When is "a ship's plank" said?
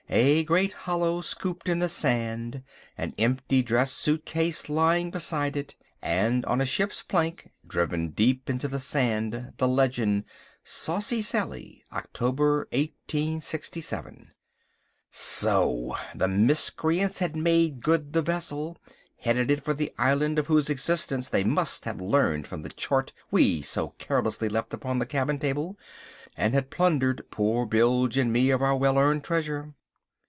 6.59-7.49